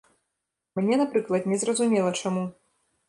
[0.79, 2.43] Мне, напрыклад, незразумела чаму.